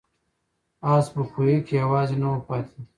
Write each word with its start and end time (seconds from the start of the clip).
آس 0.93 1.05
په 1.13 1.21
کوهي 1.31 1.57
کې 1.65 1.73
یوازې 1.83 2.15
نه 2.21 2.27
و 2.31 2.35
پاتې. 2.47 2.79